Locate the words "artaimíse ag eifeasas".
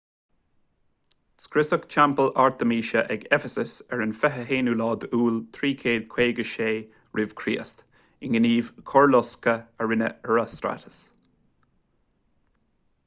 2.43-3.73